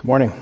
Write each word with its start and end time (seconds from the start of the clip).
Good 0.00 0.06
morning. 0.06 0.30
I 0.30 0.34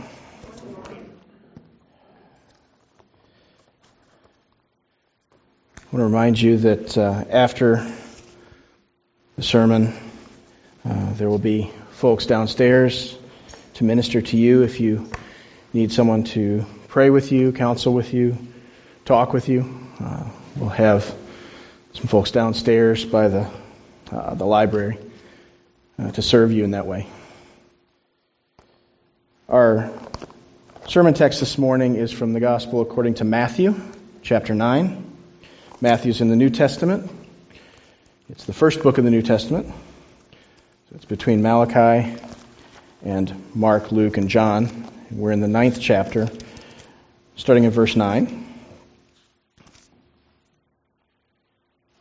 want 5.90 5.94
to 5.94 6.04
remind 6.04 6.40
you 6.40 6.58
that 6.58 6.96
uh, 6.96 7.24
after 7.28 7.84
the 9.34 9.42
sermon, 9.42 9.94
uh, 10.88 11.12
there 11.14 11.28
will 11.28 11.40
be 11.40 11.72
folks 11.90 12.26
downstairs 12.26 13.18
to 13.74 13.82
minister 13.82 14.22
to 14.22 14.36
you 14.36 14.62
if 14.62 14.78
you 14.78 15.10
need 15.72 15.90
someone 15.90 16.22
to 16.22 16.64
pray 16.86 17.10
with 17.10 17.32
you, 17.32 17.50
counsel 17.50 17.92
with 17.92 18.14
you, 18.14 18.38
talk 19.04 19.32
with 19.32 19.48
you. 19.48 19.76
Uh, 19.98 20.30
we'll 20.54 20.68
have 20.68 21.12
some 21.94 22.06
folks 22.06 22.30
downstairs 22.30 23.04
by 23.04 23.26
the 23.26 23.50
uh, 24.12 24.34
the 24.34 24.46
library 24.46 24.98
uh, 25.98 26.12
to 26.12 26.22
serve 26.22 26.52
you 26.52 26.62
in 26.62 26.70
that 26.70 26.86
way. 26.86 27.08
Our 29.50 29.90
sermon 30.88 31.14
text 31.14 31.40
this 31.40 31.56
morning 31.56 31.94
is 31.94 32.12
from 32.12 32.34
the 32.34 32.40
Gospel 32.40 32.82
according 32.82 33.14
to 33.14 33.24
Matthew, 33.24 33.74
chapter 34.20 34.54
9. 34.54 35.10
Matthew's 35.80 36.20
in 36.20 36.28
the 36.28 36.36
New 36.36 36.50
Testament. 36.50 37.10
It's 38.28 38.44
the 38.44 38.52
first 38.52 38.82
book 38.82 38.98
of 38.98 39.04
the 39.04 39.10
New 39.10 39.22
Testament. 39.22 39.68
So 39.68 40.96
it's 40.96 41.06
between 41.06 41.40
Malachi 41.40 42.20
and 43.02 43.42
Mark, 43.54 43.90
Luke, 43.90 44.18
and 44.18 44.28
John. 44.28 44.86
We're 45.10 45.32
in 45.32 45.40
the 45.40 45.48
ninth 45.48 45.80
chapter, 45.80 46.28
starting 47.36 47.64
in 47.64 47.70
verse 47.70 47.96
9. 47.96 48.54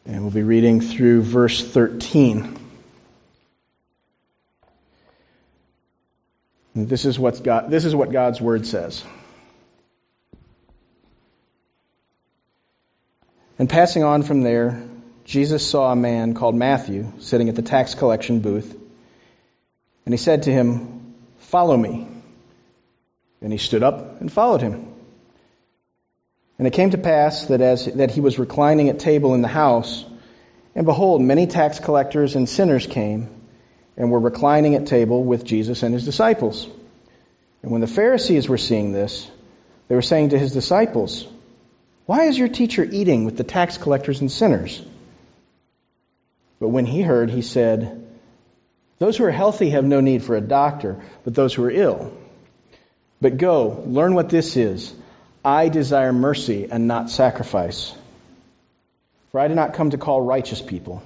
And 0.05 0.21
we'll 0.21 0.31
be 0.31 0.43
reading 0.43 0.81
through 0.81 1.21
verse 1.21 1.65
13. 1.65 2.56
This 6.85 7.05
is, 7.05 7.17
what's 7.17 7.39
God, 7.39 7.71
this 7.71 7.85
is 7.85 7.95
what 7.95 8.11
God's 8.11 8.39
Word 8.39 8.67
says. 8.67 9.03
And 13.59 13.69
passing 13.69 14.03
on 14.03 14.21
from 14.23 14.41
there, 14.43 14.83
Jesus 15.25 15.65
saw 15.65 15.91
a 15.91 15.95
man 15.95 16.35
called 16.35 16.55
Matthew 16.55 17.11
sitting 17.19 17.49
at 17.49 17.55
the 17.55 17.61
tax 17.61 17.95
collection 17.95 18.41
booth. 18.41 18.77
And 20.05 20.13
he 20.13 20.17
said 20.17 20.43
to 20.43 20.51
him, 20.51 21.15
Follow 21.39 21.75
me. 21.75 22.07
And 23.41 23.51
he 23.51 23.57
stood 23.57 23.83
up 23.83 24.21
and 24.21 24.31
followed 24.31 24.61
him. 24.61 24.93
And 26.57 26.67
it 26.67 26.73
came 26.73 26.91
to 26.91 26.97
pass 26.97 27.45
that 27.47 27.61
as 27.61 27.85
that 27.85 28.11
he 28.11 28.21
was 28.21 28.39
reclining 28.39 28.89
at 28.89 28.99
table 28.99 29.33
in 29.33 29.41
the 29.41 29.47
house, 29.47 30.05
and 30.75 30.85
behold, 30.85 31.21
many 31.21 31.47
tax 31.47 31.79
collectors 31.79 32.35
and 32.35 32.47
sinners 32.47 32.87
came 32.87 33.36
and 33.97 34.11
were 34.11 34.19
reclining 34.19 34.75
at 34.75 34.85
table 34.85 35.23
with 35.23 35.43
Jesus 35.43 35.83
and 35.83 35.93
his 35.93 36.05
disciples. 36.05 36.67
And 37.63 37.71
when 37.71 37.81
the 37.81 37.87
Pharisees 37.87 38.47
were 38.47 38.57
seeing 38.57 38.91
this, 38.91 39.29
they 39.87 39.95
were 39.95 40.01
saying 40.01 40.29
to 40.29 40.39
his 40.39 40.53
disciples, 40.53 41.27
why 42.07 42.23
is 42.23 42.39
your 42.39 42.47
teacher 42.47 42.87
eating 42.89 43.25
with 43.25 43.35
the 43.35 43.43
tax 43.43 43.77
collectors 43.77 44.21
and 44.21 44.31
sinners? 44.31 44.81
But 46.59 46.69
when 46.69 46.85
he 46.85 47.01
heard, 47.01 47.29
he 47.29 47.41
said, 47.41 48.07
Those 48.97 49.17
who 49.17 49.25
are 49.25 49.31
healthy 49.31 49.71
have 49.71 49.83
no 49.83 49.99
need 49.99 50.23
for 50.23 50.37
a 50.37 50.41
doctor, 50.41 51.03
but 51.25 51.35
those 51.35 51.53
who 51.53 51.65
are 51.65 51.69
ill. 51.69 52.17
But 53.19 53.37
go, 53.37 53.83
learn 53.85 54.15
what 54.15 54.29
this 54.29 54.55
is. 54.55 54.93
I 55.43 55.67
desire 55.67 56.13
mercy 56.13 56.69
and 56.71 56.87
not 56.87 57.09
sacrifice. 57.09 57.93
For 59.31 59.41
I 59.41 59.49
did 59.49 59.55
not 59.55 59.73
come 59.73 59.89
to 59.89 59.97
call 59.97 60.21
righteous 60.21 60.61
people, 60.61 61.03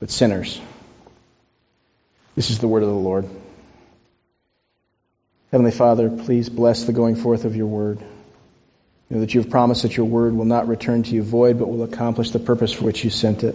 but 0.00 0.10
sinners. 0.10 0.58
This 2.36 2.50
is 2.50 2.58
the 2.58 2.66
word 2.68 2.82
of 2.82 2.88
the 2.88 2.94
Lord. 2.94 3.28
Heavenly 5.52 5.70
Father, 5.70 6.10
please 6.10 6.48
bless 6.48 6.82
the 6.82 6.92
going 6.92 7.14
forth 7.14 7.44
of 7.44 7.54
your 7.54 7.68
word. 7.68 8.00
You 8.00 9.16
know 9.16 9.20
that 9.20 9.34
you 9.34 9.40
have 9.40 9.50
promised 9.50 9.82
that 9.82 9.96
your 9.96 10.06
word 10.06 10.34
will 10.34 10.44
not 10.44 10.66
return 10.66 11.04
to 11.04 11.14
you 11.14 11.22
void, 11.22 11.60
but 11.60 11.68
will 11.68 11.84
accomplish 11.84 12.30
the 12.30 12.40
purpose 12.40 12.72
for 12.72 12.84
which 12.84 13.04
you 13.04 13.10
sent 13.10 13.44
it. 13.44 13.54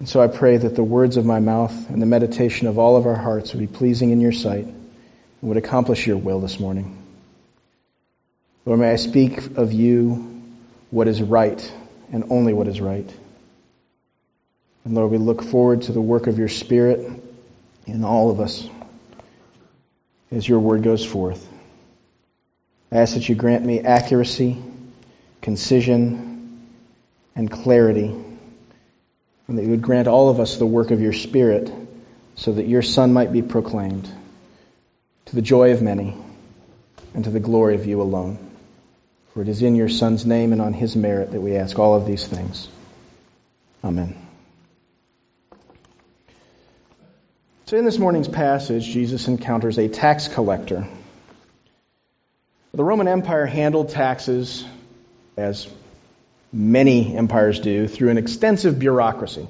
And 0.00 0.08
so 0.08 0.20
I 0.20 0.26
pray 0.26 0.56
that 0.56 0.74
the 0.74 0.82
words 0.82 1.16
of 1.16 1.24
my 1.24 1.38
mouth 1.38 1.90
and 1.90 2.02
the 2.02 2.06
meditation 2.06 2.66
of 2.66 2.78
all 2.78 2.96
of 2.96 3.06
our 3.06 3.14
hearts 3.14 3.52
would 3.52 3.60
be 3.60 3.68
pleasing 3.68 4.10
in 4.10 4.20
your 4.20 4.32
sight 4.32 4.64
and 4.64 4.74
would 5.42 5.58
accomplish 5.58 6.08
your 6.08 6.16
will 6.16 6.40
this 6.40 6.58
morning. 6.58 6.96
Lord, 8.64 8.80
may 8.80 8.90
I 8.90 8.96
speak 8.96 9.56
of 9.56 9.72
you 9.72 10.42
what 10.90 11.06
is 11.06 11.22
right 11.22 11.72
and 12.12 12.24
only 12.30 12.52
what 12.52 12.66
is 12.66 12.80
right. 12.80 13.08
And 14.84 14.94
Lord, 14.94 15.12
we 15.12 15.18
look 15.18 15.42
forward 15.42 15.82
to 15.82 15.92
the 15.92 16.00
work 16.00 16.26
of 16.26 16.38
your 16.38 16.48
Spirit 16.48 17.27
in 17.88 18.04
all 18.04 18.30
of 18.30 18.40
us 18.40 18.68
as 20.30 20.46
your 20.46 20.60
word 20.60 20.82
goes 20.82 21.04
forth. 21.04 21.48
I 22.92 22.98
ask 22.98 23.14
that 23.14 23.28
you 23.28 23.34
grant 23.34 23.64
me 23.64 23.80
accuracy, 23.80 24.56
concision, 25.42 26.64
and 27.34 27.50
clarity, 27.50 28.14
and 29.46 29.58
that 29.58 29.62
you 29.62 29.70
would 29.70 29.82
grant 29.82 30.08
all 30.08 30.28
of 30.28 30.40
us 30.40 30.56
the 30.56 30.66
work 30.66 30.90
of 30.90 31.00
your 31.00 31.12
Spirit 31.12 31.72
so 32.36 32.52
that 32.52 32.66
your 32.66 32.82
Son 32.82 33.12
might 33.12 33.32
be 33.32 33.42
proclaimed 33.42 34.10
to 35.26 35.34
the 35.34 35.42
joy 35.42 35.72
of 35.72 35.82
many 35.82 36.14
and 37.14 37.24
to 37.24 37.30
the 37.30 37.40
glory 37.40 37.74
of 37.74 37.86
you 37.86 38.00
alone. 38.00 38.38
For 39.32 39.42
it 39.42 39.48
is 39.48 39.62
in 39.62 39.76
your 39.76 39.88
Son's 39.88 40.26
name 40.26 40.52
and 40.52 40.60
on 40.60 40.72
his 40.72 40.96
merit 40.96 41.32
that 41.32 41.40
we 41.40 41.56
ask 41.56 41.78
all 41.78 41.94
of 41.94 42.06
these 42.06 42.26
things. 42.26 42.68
Amen. 43.84 44.27
So, 47.68 47.76
in 47.76 47.84
this 47.84 47.98
morning's 47.98 48.28
passage, 48.28 48.86
Jesus 48.86 49.28
encounters 49.28 49.76
a 49.76 49.88
tax 49.88 50.26
collector 50.26 50.88
the 52.72 52.82
Roman 52.82 53.06
Empire 53.06 53.44
handled 53.44 53.90
taxes, 53.90 54.64
as 55.36 55.68
many 56.50 57.14
empires 57.14 57.60
do, 57.60 57.86
through 57.86 58.08
an 58.08 58.16
extensive 58.16 58.78
bureaucracy. 58.78 59.46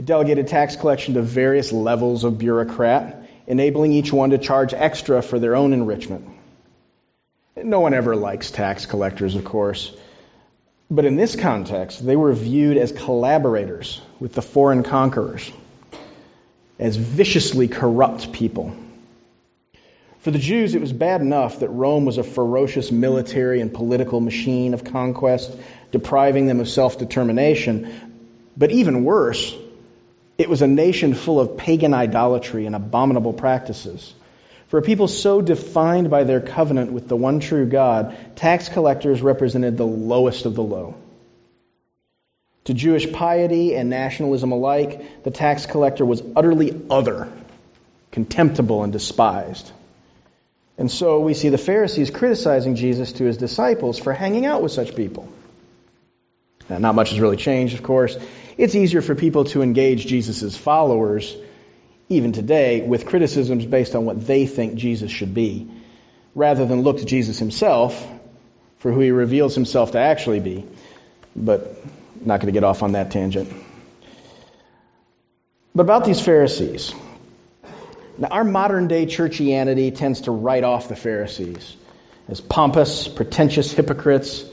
It 0.00 0.06
delegated 0.06 0.48
tax 0.48 0.74
collection 0.74 1.14
to 1.14 1.22
various 1.22 1.70
levels 1.70 2.24
of 2.24 2.38
bureaucrat, 2.38 3.24
enabling 3.46 3.92
each 3.92 4.12
one 4.12 4.30
to 4.30 4.38
charge 4.38 4.74
extra 4.74 5.22
for 5.22 5.38
their 5.38 5.54
own 5.54 5.72
enrichment. 5.72 6.28
No 7.54 7.78
one 7.78 7.94
ever 7.94 8.16
likes 8.16 8.50
tax 8.50 8.86
collectors, 8.86 9.36
of 9.36 9.44
course. 9.44 9.96
But 10.90 11.04
in 11.04 11.14
this 11.14 11.36
context, 11.36 12.04
they 12.04 12.16
were 12.16 12.32
viewed 12.32 12.78
as 12.78 12.90
collaborators 12.90 14.02
with 14.18 14.32
the 14.32 14.42
foreign 14.42 14.82
conquerors, 14.82 15.52
as 16.80 16.96
viciously 16.96 17.68
corrupt 17.68 18.32
people. 18.32 18.74
For 20.20 20.30
the 20.30 20.38
Jews, 20.38 20.74
it 20.74 20.80
was 20.80 20.92
bad 20.92 21.20
enough 21.20 21.60
that 21.60 21.68
Rome 21.68 22.04
was 22.04 22.18
a 22.18 22.24
ferocious 22.24 22.90
military 22.90 23.60
and 23.60 23.72
political 23.72 24.20
machine 24.20 24.74
of 24.74 24.84
conquest, 24.84 25.56
depriving 25.92 26.46
them 26.46 26.60
of 26.60 26.68
self 26.68 26.98
determination. 26.98 28.18
But 28.56 28.70
even 28.70 29.04
worse, 29.04 29.54
it 30.36 30.48
was 30.48 30.62
a 30.62 30.66
nation 30.66 31.14
full 31.14 31.38
of 31.38 31.56
pagan 31.56 31.94
idolatry 31.94 32.66
and 32.66 32.74
abominable 32.74 33.34
practices. 33.34 34.14
For 34.68 34.78
a 34.78 34.82
people 34.82 35.08
so 35.08 35.42
defined 35.42 36.10
by 36.10 36.24
their 36.24 36.40
covenant 36.40 36.92
with 36.92 37.08
the 37.08 37.16
one 37.16 37.40
true 37.40 37.66
God, 37.66 38.16
tax 38.36 38.68
collectors 38.68 39.20
represented 39.20 39.76
the 39.76 39.86
lowest 39.86 40.46
of 40.46 40.54
the 40.54 40.62
low. 40.62 40.94
To 42.64 42.74
Jewish 42.74 43.10
piety 43.10 43.74
and 43.74 43.88
nationalism 43.88 44.52
alike, 44.52 45.24
the 45.24 45.30
tax 45.30 45.66
collector 45.66 46.04
was 46.04 46.22
utterly 46.36 46.78
other, 46.90 47.32
contemptible, 48.10 48.84
and 48.84 48.92
despised. 48.92 49.70
And 50.76 50.90
so 50.90 51.20
we 51.20 51.34
see 51.34 51.48
the 51.48 51.58
Pharisees 51.58 52.10
criticizing 52.10 52.74
Jesus 52.74 53.12
to 53.12 53.24
his 53.24 53.36
disciples 53.36 53.98
for 53.98 54.12
hanging 54.12 54.46
out 54.46 54.62
with 54.62 54.72
such 54.72 54.94
people. 54.94 55.28
Now, 56.68 56.78
not 56.78 56.94
much 56.94 57.10
has 57.10 57.20
really 57.20 57.36
changed, 57.36 57.74
of 57.74 57.82
course. 57.82 58.16
It's 58.56 58.74
easier 58.74 59.02
for 59.02 59.14
people 59.14 59.44
to 59.46 59.62
engage 59.62 60.06
Jesus' 60.06 60.56
followers, 60.56 61.36
even 62.08 62.32
today, 62.32 62.82
with 62.82 63.06
criticisms 63.06 63.66
based 63.66 63.94
on 63.94 64.04
what 64.04 64.26
they 64.26 64.46
think 64.46 64.76
Jesus 64.76 65.10
should 65.10 65.34
be, 65.34 65.68
rather 66.34 66.64
than 66.66 66.82
look 66.82 66.98
to 66.98 67.04
Jesus 67.04 67.38
himself 67.38 68.06
for 68.78 68.92
who 68.92 69.00
he 69.00 69.10
reveals 69.10 69.54
himself 69.54 69.92
to 69.92 69.98
actually 69.98 70.40
be. 70.40 70.64
But 71.36 71.76
not 72.20 72.40
going 72.40 72.46
to 72.46 72.52
get 72.52 72.64
off 72.64 72.82
on 72.82 72.92
that 72.92 73.10
tangent. 73.10 73.52
But 75.74 75.82
about 75.82 76.04
these 76.04 76.20
Pharisees, 76.20 76.92
now, 78.20 78.28
our 78.28 78.44
modern 78.44 78.86
day 78.86 79.06
churchianity 79.06 79.94
tends 79.94 80.22
to 80.22 80.30
write 80.30 80.62
off 80.62 80.88
the 80.88 80.96
Pharisees 80.96 81.76
as 82.28 82.40
pompous, 82.40 83.08
pretentious 83.08 83.72
hypocrites, 83.72 84.44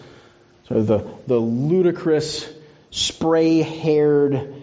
sort 0.68 0.80
of 0.80 0.88
the, 0.88 1.06
the 1.28 1.38
ludicrous, 1.38 2.50
spray 2.92 3.62
haired, 3.62 4.54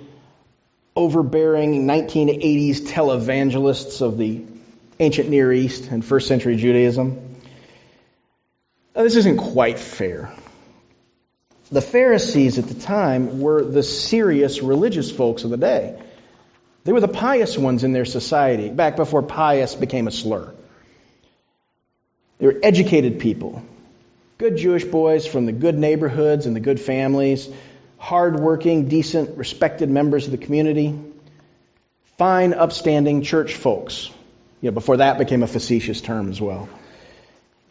overbearing 0.97 1.87
1980s 1.87 2.87
televangelists 2.87 4.01
of 4.01 4.17
the 4.17 4.45
ancient 4.99 5.29
Near 5.29 5.53
East 5.53 5.91
and 5.91 6.03
first 6.03 6.27
century 6.27 6.57
Judaism. 6.57 7.37
Now, 8.97 9.03
this 9.03 9.17
isn't 9.17 9.37
quite 9.37 9.79
fair. 9.79 10.33
The 11.73 11.81
Pharisees 11.81 12.59
at 12.59 12.67
the 12.67 12.75
time 12.75 13.41
were 13.41 13.65
the 13.65 13.83
serious 13.83 14.63
religious 14.63 15.11
folks 15.11 15.45
of 15.45 15.51
the 15.51 15.57
day. 15.57 15.99
They 16.85 16.93
were 16.93 17.01
the 17.01 17.09
pious 17.09 17.57
ones 17.57 17.85
in 17.85 17.93
their 17.93 18.05
society, 18.05 18.69
back 18.69 18.97
before 18.97 19.23
pious 19.23 19.75
became 19.75 20.07
a 20.07 20.11
slur. 20.11 20.53
They 22.39 22.47
were 22.47 22.61
educated 22.63 23.21
people, 23.21 23.63
good 24.37 24.57
Jewish 24.57 24.85
boys 24.85 25.27
from 25.27 25.47
the 25.47 25.53
good 25.53 25.79
neighborhoods 25.79 26.45
and 26.47 26.55
the 26.55 26.61
good 26.61 26.79
families, 26.79 27.49
hardworking, 27.97 28.89
decent, 28.89 29.39
respected 29.39 29.89
members 29.89 30.27
of 30.27 30.33
the 30.33 30.39
community, 30.39 30.99
fine, 32.19 32.53
upstanding 32.53 33.23
church 33.23 33.55
folks. 33.55 34.11
You 34.61 34.71
know, 34.71 34.75
before 34.75 34.99
that 34.99 35.17
became 35.17 35.43
a 35.43 35.47
facetious 35.47 36.03
term 36.03 36.29
as 36.29 36.41
well. 36.41 36.69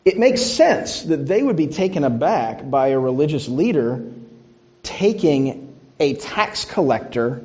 It 0.05 0.17
makes 0.17 0.41
sense 0.41 1.03
that 1.03 1.25
they 1.25 1.41
would 1.41 1.55
be 1.55 1.67
taken 1.67 2.03
aback 2.03 2.69
by 2.69 2.89
a 2.89 2.99
religious 2.99 3.47
leader 3.47 4.11
taking 4.83 5.75
a 5.99 6.15
tax 6.15 6.65
collector 6.65 7.41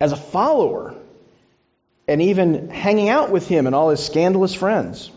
as 0.00 0.12
a 0.12 0.16
follower 0.16 0.94
and 2.08 2.22
even 2.22 2.70
hanging 2.70 3.08
out 3.10 3.30
with 3.30 3.46
him 3.46 3.66
and 3.66 3.74
all 3.74 3.90
his 3.90 4.04
scandalous 4.04 4.54
friends. 4.54 5.10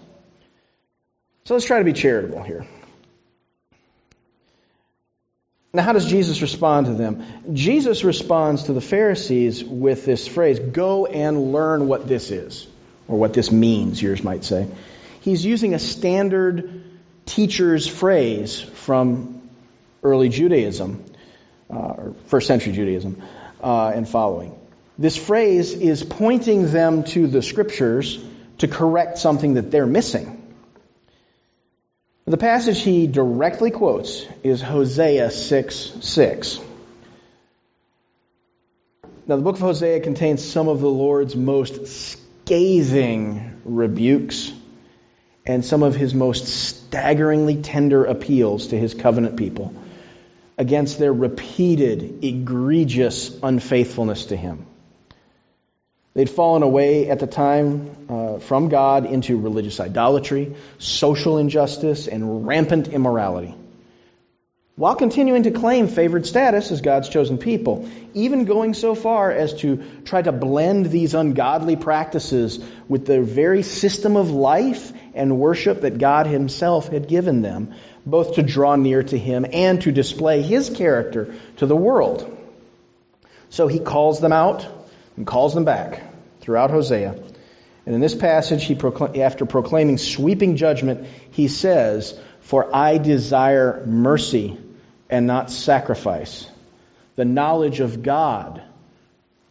So 1.46 1.54
let's 1.54 1.66
try 1.66 1.80
to 1.80 1.86
be 1.86 1.94
charitable 1.94 2.44
here. 2.44 2.66
Now, 5.74 5.82
how 5.82 5.94
does 5.94 6.06
Jesus 6.06 6.42
respond 6.42 6.86
to 6.86 6.94
them? 6.94 7.26
Jesus 7.54 8.04
responds 8.04 8.64
to 8.64 8.74
the 8.74 8.82
Pharisees 8.82 9.64
with 9.64 10.06
this 10.06 10.28
phrase 10.28 10.60
go 10.60 11.08
and 11.08 11.52
learn 11.52 11.88
what 11.88 12.08
this 12.08 12.30
is, 12.30 12.68
or 13.08 13.18
what 13.18 13.34
this 13.34 13.52
means, 13.52 14.00
yours 14.00 14.24
might 14.24 14.44
say. 14.44 14.68
He's 15.24 15.46
using 15.46 15.74
a 15.74 15.80
standard 15.80 16.84
teacher's 17.26 17.88
phrase 17.88 18.60
from 18.60 19.42
early 20.04 20.28
Judaism, 20.28 21.02
uh, 21.70 21.78
or 21.78 22.16
first 22.26 22.46
century 22.46 22.74
Judaism, 22.74 23.24
uh, 23.64 23.94
and 23.96 24.08
following. 24.08 24.54
This 24.98 25.16
phrase 25.16 25.72
is 25.72 26.04
pointing 26.04 26.74
them 26.74 27.06
to 27.06 27.28
the 27.28 27.42
scriptures 27.42 28.22
to 28.58 28.68
correct 28.68 29.18
something 29.18 29.54
that 29.54 29.72
they're 29.72 29.86
missing. 29.86 30.42
The 32.26 32.36
passage 32.36 32.82
he 32.82 33.08
directly 33.08 33.72
quotes 33.72 34.26
is 34.44 34.62
Hosea 34.62 35.32
6 35.32 35.94
6. 36.02 36.60
Now, 39.26 39.38
the 39.38 39.42
book 39.42 39.56
of 39.56 39.62
Hosea 39.62 40.02
contains 40.02 40.44
some 40.44 40.68
of 40.68 40.82
the 40.82 40.90
Lord's 40.90 41.34
most 41.34 41.88
scathing 41.88 43.62
rebukes 43.64 44.52
and 45.46 45.64
some 45.66 45.84
of 45.84 45.96
his 45.96 46.14
most 46.14 46.48
staggeringly 46.48 47.62
tender 47.62 48.06
appeals 48.06 48.68
to 48.68 48.78
his 48.78 48.94
covenant 48.94 49.38
people 49.38 49.74
against 50.58 51.00
their 51.00 51.14
repeated, 51.14 52.24
egregious 52.24 53.38
unfaithfulness 53.42 54.26
to 54.26 54.36
him. 54.36 54.66
They'd 56.14 56.30
fallen 56.30 56.62
away 56.62 57.10
at 57.10 57.20
the 57.20 57.28
time 57.28 57.90
uh, 58.08 58.38
from 58.40 58.70
God 58.70 59.06
into 59.06 59.40
religious 59.40 59.80
idolatry, 59.80 60.56
social 60.78 61.40
injustice, 61.40 62.08
and 62.08 62.46
rampant 62.46 62.88
immorality. 62.88 63.56
While 64.76 64.96
continuing 64.96 65.44
to 65.44 65.52
claim 65.52 65.88
favored 65.88 66.26
status 66.26 66.72
as 66.72 66.82
God's 66.82 67.10
chosen 67.10 67.38
people, 67.38 67.88
even 68.16 68.46
going 68.46 68.74
so 68.74 68.96
far 68.96 69.32
as 69.32 69.54
to 69.56 69.84
try 70.04 70.22
to 70.22 70.32
blend 70.32 70.88
these 70.88 71.14
ungodly 71.14 71.76
practices 71.76 72.64
with 72.88 73.06
the 73.06 73.22
very 73.22 73.62
system 73.62 74.16
of 74.16 74.32
life 74.32 74.92
and 75.14 75.40
worship 75.40 75.82
that 75.82 75.98
God 75.98 76.28
Himself 76.28 76.90
had 76.90 77.08
given 77.08 77.42
them, 77.42 77.74
both 78.06 78.36
to 78.36 78.44
draw 78.44 78.76
near 78.76 79.04
to 79.04 79.18
Him 79.18 79.46
and 79.52 79.82
to 79.82 79.92
display 79.92 80.42
His 80.42 80.70
character 80.70 81.36
to 81.58 81.66
the 81.66 81.76
world. 81.76 82.30
So 83.50 83.68
He 83.68 83.80
calls 83.80 84.20
them 84.20 84.34
out 84.34 84.68
and 85.16 85.28
calls 85.28 85.54
them 85.54 85.66
back 85.66 86.04
throughout 86.42 86.72
Hosea. 86.72 87.16
And 87.86 87.96
in 87.96 88.02
this 88.02 88.16
passage, 88.16 88.64
he 88.64 88.76
procl- 88.76 89.18
after 89.18 89.46
proclaiming 89.46 89.98
sweeping 89.98 90.56
judgment, 90.56 91.08
he 91.32 91.48
says, 91.48 92.18
For 92.42 92.74
I 92.74 92.98
desire 92.98 93.84
mercy 93.86 94.58
and 95.10 95.28
not 95.28 95.52
sacrifice, 95.52 96.48
the 97.16 97.26
knowledge 97.26 97.82
of 97.82 98.02
God 98.02 98.62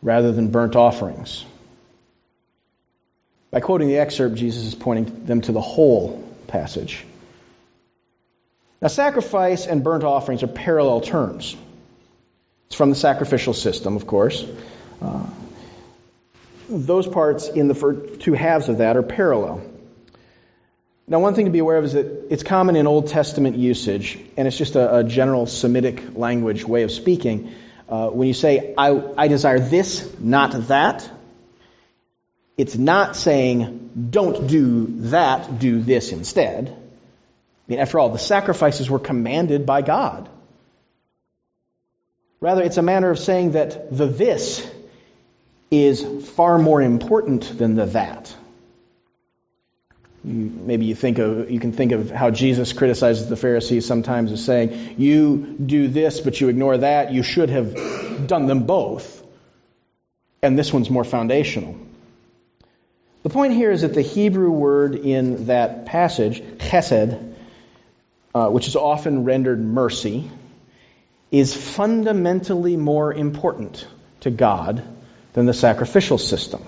rather 0.00 0.32
than 0.32 0.49
burnt 0.49 0.76
offerings. 0.76 1.44
By 3.52 3.60
quoting 3.60 3.88
the 3.88 3.99
excerpt, 3.99 4.34
Jesus 4.34 4.64
is 4.64 4.75
pointing 4.75 5.26
them 5.26 5.43
to 5.43 5.52
the 5.52 5.60
whole 5.60 6.26
passage. 6.46 7.04
Now, 8.81 8.88
sacrifice 8.88 9.66
and 9.66 9.84
burnt 9.84 10.04
offerings 10.04 10.43
are 10.43 10.49
parallel 10.49 11.02
terms. 11.02 11.54
It's 12.66 12.75
from 12.75 12.88
the 12.88 12.96
sacrificial 12.96 13.52
system, 13.52 13.94
of 13.94 14.06
course. 14.06 14.44
Uh, 15.02 15.26
those 16.70 17.06
parts 17.06 17.49
in 17.49 17.69
the 17.69 18.16
two 18.20 18.32
halves 18.32 18.70
of 18.70 18.78
that 18.78 18.96
are 18.96 19.02
parallel. 19.02 19.62
Now, 21.06 21.20
one 21.20 21.34
thing 21.34 21.44
to 21.44 21.50
be 21.50 21.58
aware 21.58 21.76
of 21.76 21.84
is 21.84 21.93
that 21.93 22.28
it's 22.31 22.43
common 22.43 22.75
in 22.75 22.87
Old 22.87 23.08
Testament 23.08 23.58
usage, 23.58 24.19
and 24.38 24.49
it's 24.49 24.56
just 24.56 24.76
a, 24.76 24.99
a 25.00 25.04
general 25.04 25.44
Semitic 25.44 26.16
language 26.16 26.64
way 26.64 26.84
of 26.84 26.90
speaking. 26.90 27.52
Uh, 27.87 28.08
when 28.08 28.28
you 28.28 28.34
say, 28.34 28.72
I, 28.78 28.99
I 29.19 29.28
desire 29.28 29.60
this, 29.60 30.19
not 30.19 30.69
that, 30.69 31.06
it's 32.56 32.76
not 32.76 33.16
saying, 33.16 33.90
don't 34.10 34.46
do 34.46 34.87
that, 35.10 35.58
do 35.58 35.81
this 35.81 36.12
instead. 36.12 36.69
I 36.69 37.70
mean, 37.70 37.78
after 37.78 37.99
all, 37.99 38.10
the 38.10 38.19
sacrifices 38.19 38.90
were 38.90 38.99
commanded 38.99 39.64
by 39.66 39.82
God. 39.82 40.28
Rather, 42.40 42.62
it's 42.62 42.76
a 42.76 42.82
manner 42.82 43.10
of 43.10 43.19
saying 43.19 43.52
that 43.52 43.96
the 43.96 44.06
this 44.06 44.69
is 45.70 46.28
far 46.31 46.58
more 46.58 46.82
important 46.82 47.56
than 47.56 47.76
the 47.76 47.87
that. 47.87 48.34
You, 50.25 50.34
maybe 50.34 50.87
you 50.87 50.94
think 50.94 51.19
of 51.19 51.50
you 51.50 51.58
can 51.58 51.72
think 51.72 51.93
of 51.93 52.10
how 52.10 52.31
Jesus 52.31 52.72
criticizes 52.72 53.28
the 53.28 53.37
Pharisees 53.37 53.87
sometimes 53.87 54.32
as 54.32 54.44
saying, 54.44 54.96
"You 54.99 55.56
do 55.64 55.88
this, 55.88 56.20
but 56.20 56.40
you 56.40 56.49
ignore 56.49 56.78
that. 56.78 57.12
You 57.12 57.22
should 57.22 57.50
have 57.50 58.26
done 58.26 58.46
them 58.46 58.64
both." 58.64 59.25
And 60.43 60.58
this 60.58 60.72
one's 60.72 60.90
more 60.90 61.04
foundational. 61.04 61.76
The 63.23 63.31
point 63.31 63.53
here 63.53 63.71
is 63.71 63.83
that 63.83 63.95
the 63.95 64.03
Hebrew 64.03 64.51
word 64.51 64.97
in 64.97 65.47
that 65.47 65.87
passage, 65.87 66.41
chesed, 66.41 67.35
uh, 68.35 68.49
which 68.49 68.67
is 68.67 68.75
often 68.75 69.25
rendered 69.25 69.61
mercy, 69.61 70.29
is 71.31 71.55
fundamentally 71.55 72.77
more 72.77 73.15
important 73.15 73.87
to 74.21 74.31
God 74.31 74.83
than 75.35 75.47
the 75.47 75.55
sacrificial 75.55 76.19
system. 76.19 76.65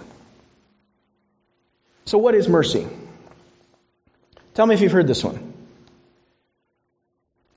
So, 2.06 2.18
what 2.18 2.34
is 2.34 2.48
mercy? 2.48 2.86
Tell 4.54 4.66
me 4.66 4.74
if 4.74 4.80
you've 4.80 4.92
heard 4.92 5.08
this 5.08 5.24
one. 5.24 5.52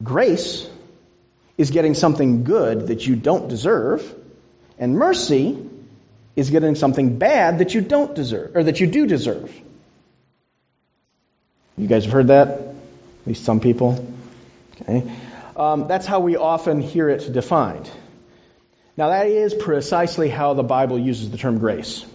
Grace 0.03 0.67
is 1.57 1.69
getting 1.69 1.93
something 1.93 2.43
good 2.43 2.87
that 2.87 3.05
you 3.05 3.15
don't 3.15 3.47
deserve, 3.47 4.15
and 4.79 4.95
mercy 4.95 5.69
is 6.37 6.51
getting 6.51 6.75
something 6.75 7.17
bad 7.17 7.57
that 7.59 7.73
you 7.73 7.81
don't 7.81 8.15
deserve, 8.15 8.55
or 8.55 8.63
that 8.63 8.79
you 8.79 8.87
do 8.87 9.07
deserve. 9.07 9.51
You 11.75 11.87
guys 11.87 12.05
have 12.05 12.13
heard 12.13 12.27
that? 12.27 12.47
At 12.47 13.27
least 13.27 13.43
some 13.43 13.59
people? 13.59 14.07
Okay. 14.79 15.11
Um, 15.55 15.87
that's 15.87 16.05
how 16.05 16.19
we 16.19 16.37
often 16.37 16.79
hear 16.79 17.09
it 17.09 17.33
defined. 17.33 17.89
Now, 18.95 19.09
that 19.09 19.25
is 19.25 19.55
precisely 19.55 20.29
how 20.29 20.53
the 20.53 20.63
Bible 20.63 20.99
uses 20.99 21.31
the 21.31 21.37
term 21.37 21.57
grace. 21.57 22.05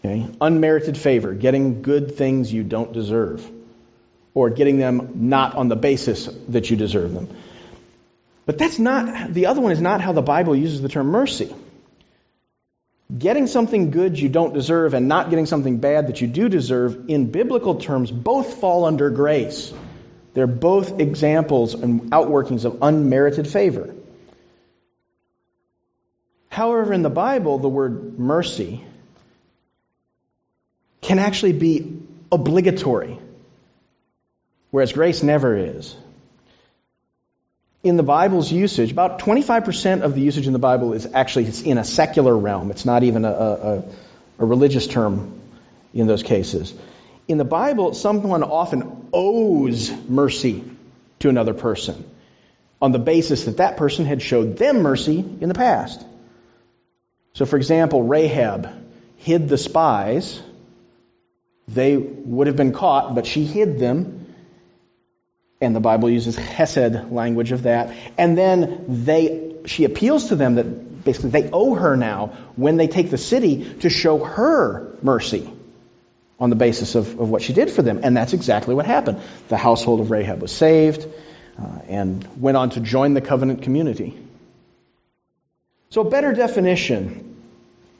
Okay? 0.00 0.26
Unmerited 0.40 0.98
favor, 0.98 1.34
getting 1.34 1.82
good 1.82 2.16
things 2.16 2.52
you 2.52 2.64
don't 2.64 2.92
deserve, 2.92 3.48
or 4.34 4.50
getting 4.50 4.78
them 4.78 5.28
not 5.28 5.54
on 5.54 5.68
the 5.68 5.76
basis 5.76 6.26
that 6.48 6.68
you 6.68 6.76
deserve 6.76 7.12
them. 7.12 7.28
But 8.44 8.58
that's 8.58 8.78
not, 8.78 9.32
the 9.32 9.46
other 9.46 9.60
one 9.60 9.70
is 9.70 9.80
not 9.80 10.00
how 10.00 10.12
the 10.12 10.22
Bible 10.22 10.56
uses 10.56 10.82
the 10.82 10.88
term 10.88 11.06
mercy. 11.06 11.54
Getting 13.16 13.46
something 13.46 13.90
good 13.90 14.18
you 14.18 14.28
don't 14.28 14.54
deserve 14.54 14.94
and 14.94 15.08
not 15.08 15.30
getting 15.30 15.46
something 15.46 15.78
bad 15.78 16.08
that 16.08 16.20
you 16.20 16.26
do 16.26 16.48
deserve, 16.48 17.08
in 17.08 17.30
biblical 17.30 17.76
terms, 17.76 18.10
both 18.10 18.60
fall 18.60 18.86
under 18.86 19.10
grace. 19.10 19.72
They're 20.32 20.46
both 20.46 20.98
examples 20.98 21.74
and 21.74 22.10
outworkings 22.10 22.64
of 22.64 22.78
unmerited 22.82 23.46
favor. 23.46 23.94
However, 26.48 26.92
in 26.92 27.02
the 27.02 27.10
Bible, 27.10 27.58
the 27.58 27.68
word 27.68 28.18
mercy 28.18 28.84
can 31.00 31.18
actually 31.18 31.52
be 31.52 32.00
obligatory, 32.32 33.18
whereas 34.70 34.92
grace 34.92 35.22
never 35.22 35.56
is. 35.56 35.94
In 37.84 37.98
the 37.98 38.02
Bible's 38.02 38.50
usage, 38.50 38.90
about 38.90 39.18
25% 39.18 40.00
of 40.00 40.14
the 40.14 40.22
usage 40.22 40.46
in 40.46 40.54
the 40.54 40.58
Bible 40.58 40.94
is 40.94 41.06
actually 41.12 41.50
in 41.70 41.76
a 41.76 41.84
secular 41.84 42.34
realm. 42.34 42.70
It's 42.70 42.86
not 42.86 43.02
even 43.02 43.26
a, 43.26 43.30
a, 43.30 43.84
a 44.38 44.44
religious 44.44 44.86
term 44.86 45.38
in 45.92 46.06
those 46.06 46.22
cases. 46.22 46.72
In 47.28 47.36
the 47.36 47.44
Bible, 47.44 47.92
someone 47.92 48.42
often 48.42 49.08
owes 49.12 49.92
mercy 50.08 50.64
to 51.18 51.28
another 51.28 51.52
person 51.52 52.08
on 52.80 52.92
the 52.92 52.98
basis 52.98 53.44
that 53.44 53.58
that 53.58 53.76
person 53.76 54.06
had 54.06 54.22
showed 54.22 54.56
them 54.56 54.80
mercy 54.80 55.18
in 55.18 55.48
the 55.48 55.54
past. 55.54 56.02
So, 57.34 57.44
for 57.44 57.58
example, 57.58 58.02
Rahab 58.02 58.68
hid 59.18 59.48
the 59.48 59.58
spies. 59.58 60.40
They 61.68 61.98
would 61.98 62.46
have 62.46 62.56
been 62.56 62.72
caught, 62.72 63.14
but 63.14 63.26
she 63.26 63.44
hid 63.44 63.78
them 63.78 64.23
And 65.64 65.74
the 65.74 65.80
Bible 65.80 66.10
uses 66.10 66.36
chesed 66.36 67.10
language 67.10 67.52
of 67.52 67.64
that. 67.64 67.94
And 68.16 68.36
then 68.36 68.84
they, 69.04 69.54
she 69.66 69.84
appeals 69.84 70.28
to 70.28 70.36
them 70.36 70.56
that 70.56 71.04
basically 71.04 71.30
they 71.30 71.50
owe 71.50 71.74
her 71.74 71.96
now 71.96 72.32
when 72.56 72.76
they 72.76 72.86
take 72.86 73.10
the 73.10 73.18
city 73.18 73.74
to 73.80 73.90
show 73.90 74.18
her 74.22 74.96
mercy 75.02 75.50
on 76.38 76.50
the 76.50 76.56
basis 76.56 76.94
of, 76.94 77.18
of 77.20 77.28
what 77.30 77.42
she 77.42 77.52
did 77.52 77.70
for 77.70 77.82
them. 77.82 78.00
And 78.02 78.16
that's 78.16 78.32
exactly 78.32 78.74
what 78.74 78.86
happened. 78.86 79.20
The 79.48 79.56
household 79.56 80.00
of 80.00 80.10
Rahab 80.10 80.42
was 80.42 80.52
saved 80.52 81.06
uh, 81.58 81.78
and 81.88 82.40
went 82.40 82.56
on 82.56 82.70
to 82.70 82.80
join 82.80 83.14
the 83.14 83.20
covenant 83.20 83.62
community. 83.62 84.18
So, 85.90 86.00
a 86.00 86.10
better 86.10 86.32
definition, 86.32 87.36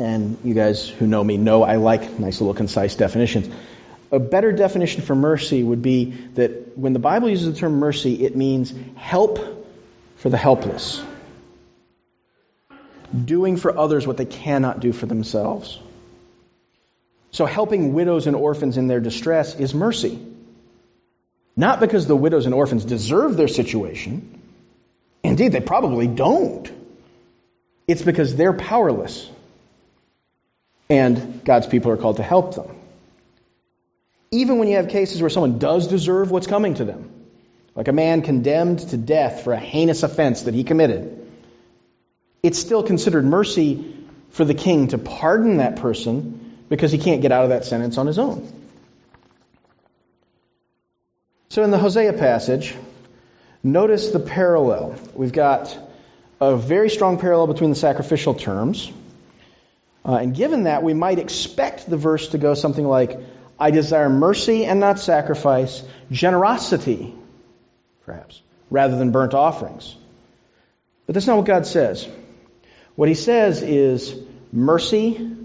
and 0.00 0.38
you 0.42 0.54
guys 0.54 0.88
who 0.88 1.06
know 1.06 1.22
me 1.22 1.36
know 1.36 1.62
I 1.62 1.76
like 1.76 2.18
nice 2.18 2.40
little 2.40 2.54
concise 2.54 2.96
definitions. 2.96 3.54
A 4.14 4.20
better 4.20 4.52
definition 4.52 5.02
for 5.02 5.16
mercy 5.16 5.64
would 5.64 5.82
be 5.82 6.12
that 6.34 6.78
when 6.78 6.92
the 6.92 7.00
Bible 7.00 7.28
uses 7.28 7.52
the 7.52 7.58
term 7.58 7.80
mercy, 7.80 8.24
it 8.24 8.36
means 8.36 8.72
help 8.94 9.40
for 10.18 10.28
the 10.28 10.36
helpless, 10.36 11.02
doing 13.24 13.56
for 13.56 13.76
others 13.76 14.06
what 14.06 14.16
they 14.16 14.24
cannot 14.24 14.78
do 14.78 14.92
for 14.92 15.06
themselves. 15.06 15.80
So, 17.32 17.44
helping 17.44 17.92
widows 17.92 18.28
and 18.28 18.36
orphans 18.36 18.76
in 18.76 18.86
their 18.86 19.00
distress 19.00 19.56
is 19.56 19.74
mercy. 19.74 20.24
Not 21.56 21.80
because 21.80 22.06
the 22.06 22.14
widows 22.14 22.46
and 22.46 22.54
orphans 22.54 22.84
deserve 22.84 23.36
their 23.36 23.48
situation. 23.48 24.40
Indeed, 25.24 25.50
they 25.50 25.60
probably 25.60 26.06
don't. 26.06 26.70
It's 27.88 28.02
because 28.02 28.36
they're 28.36 28.52
powerless. 28.52 29.28
And 30.88 31.44
God's 31.44 31.66
people 31.66 31.90
are 31.90 31.96
called 31.96 32.18
to 32.18 32.22
help 32.22 32.54
them. 32.54 32.76
Even 34.34 34.58
when 34.58 34.66
you 34.66 34.76
have 34.76 34.88
cases 34.88 35.20
where 35.20 35.30
someone 35.30 35.58
does 35.58 35.86
deserve 35.86 36.32
what's 36.32 36.48
coming 36.48 36.74
to 36.74 36.84
them, 36.84 37.08
like 37.76 37.86
a 37.86 37.92
man 37.92 38.22
condemned 38.22 38.80
to 38.90 38.96
death 38.96 39.44
for 39.44 39.52
a 39.52 39.58
heinous 39.58 40.02
offense 40.02 40.42
that 40.42 40.54
he 40.54 40.64
committed, 40.64 41.24
it's 42.42 42.58
still 42.58 42.82
considered 42.82 43.24
mercy 43.24 43.96
for 44.30 44.44
the 44.44 44.54
king 44.54 44.88
to 44.88 44.98
pardon 44.98 45.58
that 45.58 45.76
person 45.76 46.58
because 46.68 46.90
he 46.90 46.98
can't 46.98 47.22
get 47.22 47.30
out 47.30 47.44
of 47.44 47.50
that 47.50 47.64
sentence 47.64 47.96
on 47.96 48.08
his 48.08 48.18
own. 48.18 48.52
So 51.50 51.62
in 51.62 51.70
the 51.70 51.78
Hosea 51.78 52.14
passage, 52.14 52.74
notice 53.62 54.10
the 54.10 54.18
parallel. 54.18 54.96
We've 55.14 55.32
got 55.32 55.78
a 56.40 56.56
very 56.56 56.90
strong 56.90 57.20
parallel 57.20 57.46
between 57.46 57.70
the 57.70 57.76
sacrificial 57.76 58.34
terms. 58.34 58.90
Uh, 60.04 60.16
and 60.16 60.34
given 60.34 60.64
that, 60.64 60.82
we 60.82 60.92
might 60.92 61.20
expect 61.20 61.88
the 61.88 61.96
verse 61.96 62.30
to 62.30 62.38
go 62.38 62.54
something 62.54 62.84
like, 62.84 63.16
I 63.58 63.70
desire 63.70 64.08
mercy 64.08 64.64
and 64.64 64.80
not 64.80 64.98
sacrifice, 64.98 65.82
generosity, 66.10 67.14
perhaps, 68.04 68.42
rather 68.70 68.96
than 68.96 69.12
burnt 69.12 69.34
offerings. 69.34 69.94
But 71.06 71.14
that's 71.14 71.26
not 71.26 71.36
what 71.36 71.46
God 71.46 71.66
says. 71.66 72.08
What 72.96 73.08
He 73.08 73.14
says 73.14 73.62
is 73.62 74.14
mercy, 74.52 75.36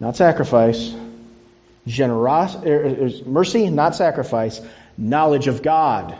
not 0.00 0.16
sacrifice, 0.16 0.94
generos- 1.86 2.64
er, 2.64 2.86
er, 2.86 3.06
er, 3.06 3.28
mercy, 3.28 3.70
not 3.70 3.94
sacrifice, 3.94 4.60
knowledge 4.96 5.46
of 5.46 5.62
God, 5.62 6.16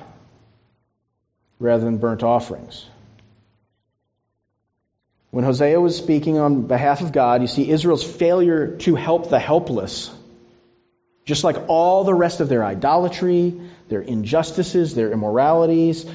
rather 1.59 1.85
than 1.85 1.99
burnt 1.99 2.23
offerings. 2.23 2.87
When 5.31 5.45
Hosea 5.45 5.81
was 5.81 5.97
speaking 5.97 6.39
on 6.39 6.63
behalf 6.63 7.01
of 7.01 7.13
God, 7.13 7.43
you 7.43 7.47
see 7.47 7.69
Israel's 7.69 8.05
failure 8.05 8.77
to 8.79 8.95
help 8.95 9.29
the 9.29 9.39
helpless. 9.39 10.11
Just 11.27 11.45
like 11.45 11.57
all 11.69 12.05
the 12.05 12.15
rest 12.15 12.41
of 12.41 12.49
their 12.49 12.65
idolatry, 12.65 13.61
their 13.89 14.01
injustices, 14.01 14.95
their 14.95 15.13
immoralities, 15.13 16.07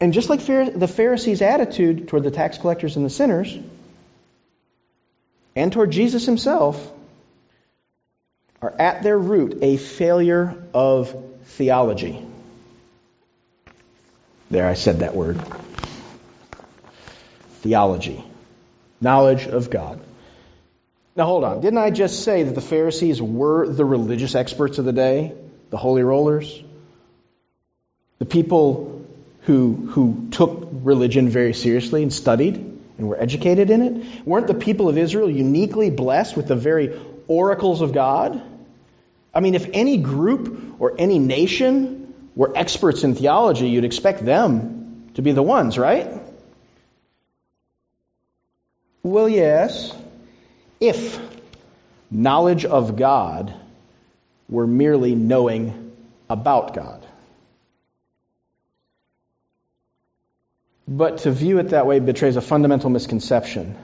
and 0.00 0.12
just 0.12 0.28
like 0.28 0.44
the 0.44 0.88
Pharisees' 0.88 1.42
attitude 1.42 2.08
toward 2.08 2.24
the 2.24 2.30
tax 2.30 2.58
collectors 2.58 2.96
and 2.96 3.06
the 3.06 3.10
sinners, 3.10 3.56
and 5.56 5.72
toward 5.72 5.90
Jesus 5.90 6.26
himself, 6.26 6.92
are 8.60 8.74
at 8.78 9.02
their 9.02 9.18
root 9.18 9.58
a 9.62 9.76
failure 9.76 10.60
of 10.74 11.14
theology. 11.44 12.24
There, 14.50 14.66
I 14.66 14.74
said 14.74 15.00
that 15.00 15.14
word 15.14 15.40
theology, 17.60 18.24
knowledge 19.00 19.46
of 19.46 19.70
God. 19.70 20.00
Now 21.18 21.26
hold 21.26 21.42
on. 21.42 21.60
Didn't 21.60 21.78
I 21.78 21.90
just 21.90 22.22
say 22.22 22.44
that 22.44 22.54
the 22.54 22.60
Pharisees 22.60 23.20
were 23.20 23.66
the 23.68 23.84
religious 23.84 24.36
experts 24.36 24.78
of 24.78 24.84
the 24.84 24.92
day? 24.92 25.34
The 25.70 25.76
holy 25.76 26.04
rollers? 26.04 26.62
The 28.20 28.24
people 28.24 29.04
who, 29.40 29.74
who 29.90 30.28
took 30.30 30.68
religion 30.70 31.28
very 31.28 31.54
seriously 31.54 32.04
and 32.04 32.12
studied 32.12 32.54
and 32.98 33.08
were 33.08 33.20
educated 33.20 33.68
in 33.70 33.82
it? 33.82 34.26
Weren't 34.26 34.46
the 34.46 34.54
people 34.54 34.88
of 34.88 34.96
Israel 34.96 35.28
uniquely 35.28 35.90
blessed 35.90 36.36
with 36.36 36.46
the 36.46 36.54
very 36.54 36.96
oracles 37.26 37.80
of 37.80 37.92
God? 37.92 38.40
I 39.34 39.40
mean, 39.40 39.56
if 39.56 39.68
any 39.72 39.96
group 39.96 40.76
or 40.78 40.94
any 40.98 41.18
nation 41.18 42.14
were 42.36 42.56
experts 42.56 43.02
in 43.02 43.16
theology, 43.16 43.68
you'd 43.68 43.84
expect 43.84 44.24
them 44.24 45.10
to 45.14 45.22
be 45.22 45.32
the 45.32 45.42
ones, 45.42 45.78
right? 45.78 46.12
Well, 49.02 49.28
yes, 49.28 49.92
if 50.80 51.18
knowledge 52.10 52.64
of 52.64 52.96
God 52.96 53.54
were 54.48 54.66
merely 54.66 55.14
knowing 55.14 55.92
about 56.28 56.74
God. 56.74 57.04
But 60.86 61.18
to 61.18 61.30
view 61.30 61.58
it 61.58 61.70
that 61.70 61.86
way 61.86 62.00
betrays 62.00 62.36
a 62.36 62.40
fundamental 62.40 62.88
misconception. 62.88 63.76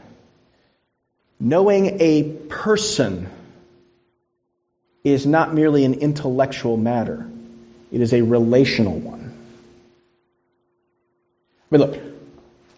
Knowing 1.39 2.01
a 2.01 2.23
person 2.49 3.29
is 5.03 5.27
not 5.27 5.53
merely 5.53 5.85
an 5.85 5.95
intellectual 5.95 6.79
matter, 6.79 7.29
it 7.93 8.01
is 8.01 8.15
a 8.15 8.23
relational 8.23 8.99
one. 8.99 9.33
I 11.71 11.77
mean, 11.77 11.87
look, 11.87 12.01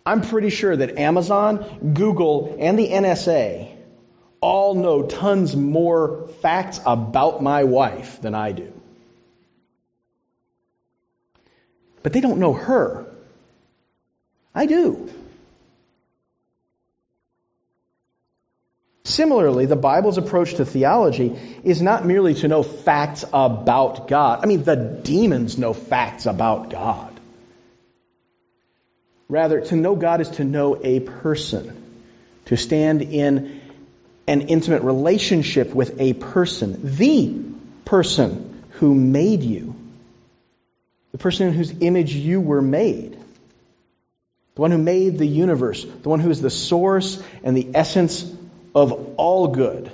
I'm 0.04 0.22
pretty 0.22 0.50
sure 0.50 0.74
that 0.74 0.98
Amazon, 0.98 1.92
Google, 1.94 2.56
and 2.58 2.76
the 2.76 2.88
NSA 2.88 3.75
all 4.40 4.74
know 4.74 5.02
tons 5.02 5.56
more 5.56 6.28
facts 6.40 6.80
about 6.84 7.42
my 7.42 7.64
wife 7.64 8.20
than 8.20 8.34
I 8.34 8.52
do. 8.52 8.72
But 12.02 12.12
they 12.12 12.20
don't 12.20 12.38
know 12.38 12.52
her. 12.52 13.06
I 14.54 14.66
do. 14.66 15.10
Similarly, 19.04 19.66
the 19.66 19.76
Bible's 19.76 20.18
approach 20.18 20.54
to 20.54 20.64
theology 20.64 21.38
is 21.62 21.80
not 21.80 22.04
merely 22.04 22.34
to 22.34 22.48
know 22.48 22.62
facts 22.62 23.24
about 23.32 24.08
God. 24.08 24.40
I 24.42 24.46
mean, 24.46 24.64
the 24.64 24.76
demons 24.76 25.56
know 25.58 25.72
facts 25.72 26.26
about 26.26 26.70
God. 26.70 27.18
Rather, 29.28 29.60
to 29.60 29.76
know 29.76 29.94
God 29.94 30.20
is 30.20 30.30
to 30.30 30.44
know 30.44 30.76
a 30.82 31.00
person, 31.00 32.00
to 32.46 32.56
stand 32.56 33.02
in 33.02 33.60
an 34.26 34.42
intimate 34.42 34.82
relationship 34.82 35.74
with 35.74 36.00
a 36.00 36.12
person, 36.14 36.96
the 36.96 37.34
person 37.84 38.62
who 38.70 38.94
made 38.94 39.42
you, 39.42 39.74
the 41.12 41.18
person 41.18 41.48
in 41.48 41.54
whose 41.54 41.72
image 41.80 42.14
you 42.14 42.40
were 42.40 42.62
made, 42.62 43.12
the 44.54 44.60
one 44.60 44.70
who 44.70 44.78
made 44.78 45.18
the 45.18 45.26
universe, 45.26 45.84
the 45.84 46.08
one 46.08 46.20
who 46.20 46.30
is 46.30 46.40
the 46.40 46.50
source 46.50 47.22
and 47.44 47.56
the 47.56 47.68
essence 47.74 48.30
of 48.74 49.14
all 49.16 49.48
good. 49.48 49.90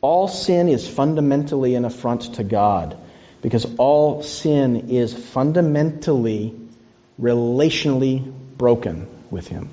All 0.00 0.28
sin 0.28 0.68
is 0.68 0.86
fundamentally 0.86 1.74
an 1.74 1.84
affront 1.84 2.34
to 2.34 2.44
God 2.44 2.96
because 3.42 3.66
all 3.78 4.22
sin 4.22 4.90
is 4.90 5.12
fundamentally 5.12 6.54
relationally 7.20 8.32
broken 8.56 9.08
with 9.30 9.48
Him. 9.48 9.70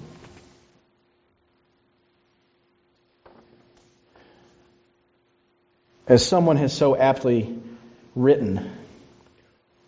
As 6.07 6.25
someone 6.25 6.57
has 6.57 6.73
so 6.73 6.95
aptly 6.95 7.57
written, 8.15 8.71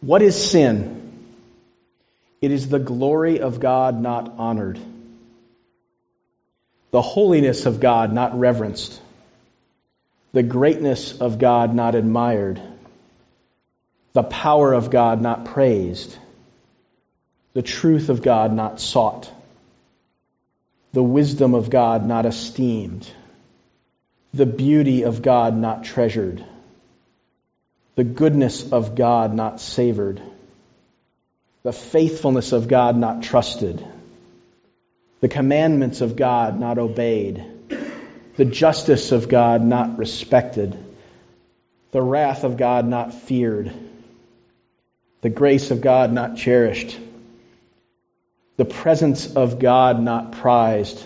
what 0.02 0.22
is 0.22 0.36
sin? 0.36 1.26
It 2.42 2.52
is 2.52 2.70
the 2.70 2.80
glory 2.80 3.40
of 3.40 3.60
God 3.60 4.00
not 4.00 4.34
honored, 4.38 4.80
the 6.92 7.02
holiness 7.02 7.66
of 7.66 7.80
God 7.80 8.14
not 8.14 8.40
reverenced, 8.40 9.02
the 10.34 10.44
greatness 10.44 11.20
of 11.20 11.40
God 11.40 11.74
not 11.74 11.96
admired, 11.96 12.62
the 14.14 14.24
power 14.24 14.74
of 14.74 14.90
God 14.90 15.22
not 15.22 15.46
praised 15.46 16.18
the 17.58 17.64
truth 17.64 18.10
of 18.10 18.22
God 18.22 18.54
not 18.54 18.80
sought, 18.80 19.32
the 20.94 21.02
wisdom 21.02 21.56
of 21.56 21.72
God 21.72 22.06
not 22.06 22.28
esteemed, 22.28 23.12
the 24.34 24.46
beauty 24.46 25.04
of 25.04 25.22
God 25.22 25.56
not 25.56 25.84
treasured, 25.84 26.44
the 27.96 28.04
goodness 28.04 28.72
of 28.72 28.96
God 28.96 29.34
not 29.34 29.60
savored, 29.60 30.22
the 31.64 31.74
faithfulness 31.74 32.52
of 32.52 32.68
God 32.68 32.98
not 32.98 33.24
trusted, 33.24 33.86
the 35.22 35.28
commandments 35.28 36.02
of 36.02 36.16
God 36.16 36.60
not 36.60 36.78
obeyed, 36.78 37.44
the 38.36 38.46
justice 38.46 39.12
of 39.12 39.28
God 39.30 39.64
not 39.64 39.98
respected, 39.98 40.78
the 41.92 42.02
wrath 42.02 42.44
of 42.44 42.58
God 42.58 42.86
not 42.86 43.14
feared, 43.14 43.74
the 45.22 45.30
grace 45.30 45.72
of 45.72 45.82
God 45.82 46.12
not 46.12 46.38
cherished, 46.38 46.98
the 48.58 48.66
presence 48.66 49.36
of 49.36 49.60
God 49.60 50.02
not 50.02 50.34
prized, 50.34 51.04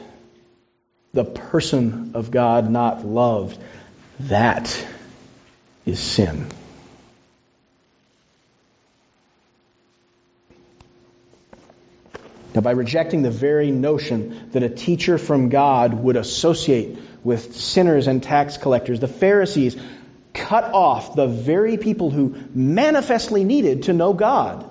the 1.14 1.26
person 1.26 2.12
of 2.14 2.32
God 2.32 2.70
not 2.70 3.06
loved. 3.06 3.58
That 4.22 4.86
is 5.86 6.00
sin. 6.00 6.48
Now, 12.54 12.62
by 12.62 12.72
rejecting 12.72 13.22
the 13.22 13.32
very 13.32 13.72
notion 13.72 14.50
that 14.52 14.62
a 14.62 14.70
teacher 14.70 15.18
from 15.18 15.50
God 15.50 15.94
would 15.94 16.18
associate 16.18 16.98
with 17.24 17.56
sinners 17.56 18.08
and 18.08 18.22
tax 18.22 18.58
collectors, 18.58 19.00
the 19.00 19.08
Pharisees 19.08 19.78
cut 20.34 20.66
off 20.66 21.16
the 21.16 21.28
very 21.28 21.78
people 21.78 22.10
who 22.10 22.36
manifestly 22.54 23.44
needed 23.46 23.84
to 23.84 23.94
know 23.94 24.14
God. 24.14 24.70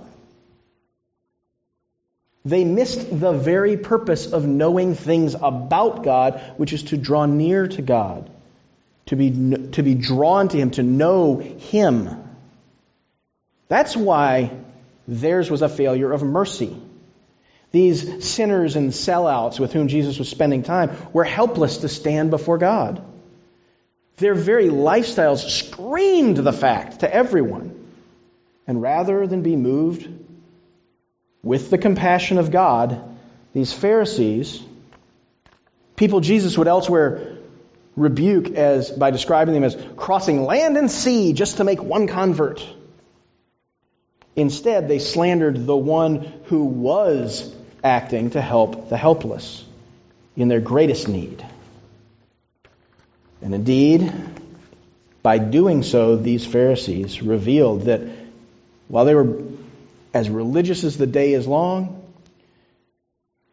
They 2.44 2.64
missed 2.64 3.20
the 3.20 3.32
very 3.32 3.76
purpose 3.76 4.32
of 4.32 4.47
knowing 4.47 4.94
things 4.94 5.35
about 5.35 6.02
God, 6.02 6.40
which 6.56 6.73
is 6.73 6.85
to 6.85 6.97
draw 6.97 7.26
near 7.26 7.68
to 7.68 7.82
God, 7.82 8.30
to 9.06 9.16
be, 9.16 9.30
to 9.73 9.82
be 9.82 9.94
drawn 9.94 10.49
to 10.49 10.56
Him, 10.56 10.70
to 10.73 10.82
know 10.82 11.37
Him. 11.37 12.09
That's 13.68 13.97
why 13.97 14.52
theirs 15.06 15.50
was 15.50 15.62
a 15.62 15.68
failure 15.68 16.11
of 16.11 16.23
mercy. 16.23 16.80
These 17.73 18.25
sinners 18.25 18.75
and 18.75 18.90
sellouts 18.90 19.61
with 19.61 19.73
whom 19.73 19.88
Jesus 19.88 20.18
was 20.18 20.28
spending 20.28 20.62
time 20.62 20.97
were 21.12 21.25
helpless 21.25 21.78
to 21.78 21.88
stand 21.88 22.30
before 22.30 22.59
God. 22.59 23.04
Their 24.16 24.35
very 24.35 24.68
lifestyles 24.68 25.38
screamed 25.38 26.38
the 26.38 26.52
fact 26.52 27.00
to 27.00 27.14
everyone. 27.14 27.76
And 28.66 28.82
rather 28.82 29.26
than 29.26 29.42
be 29.42 29.56
moved 29.56 30.09
with 31.42 31.70
the 31.70 31.78
compassion 31.78 32.38
of 32.38 32.50
God, 32.50 33.02
these 33.52 33.73
Pharisees, 33.73 34.62
people 35.97 36.20
Jesus 36.20 36.56
would 36.59 36.68
elsewhere 36.68 37.38
rebuke 37.97 38.50
as 38.52 38.90
by 38.90 39.11
describing 39.11 39.54
them 39.54 39.64
as 39.64 39.76
crossing 39.97 40.44
land 40.44 40.76
and 40.76 40.90
sea 40.90 41.32
just 41.32 41.56
to 41.56 41.64
make 41.64 41.82
one 41.82 42.06
convert. 42.06 42.66
Instead, 44.37 44.88
they 44.88 44.99
slandered 44.99 45.66
the 45.66 45.76
one 45.76 46.32
who 46.44 46.64
was 46.64 47.54
acting 47.82 48.30
to 48.30 48.40
help 48.40 48.88
the 48.88 48.97
helpless 48.97 49.64
in 50.37 50.49
their 50.49 50.61
greatest 50.61 51.09
need. 51.09 51.44
And 53.42 53.54
indeed, 53.54 54.12
by 55.23 55.38
doing 55.38 55.82
so, 55.82 56.16
these 56.16 56.47
Pharisees 56.47 57.23
revealed 57.23 57.82
that 57.82 58.02
while 58.88 59.04
they 59.04 59.14
were 59.14 59.25
as 60.12 60.29
religious 60.29 60.85
as 60.85 60.97
the 60.97 61.07
day 61.07 61.33
is 61.33 61.47
long, 61.47 62.02